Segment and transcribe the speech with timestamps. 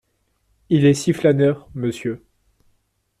[0.69, 2.25] Il est si flâneur, monsieur!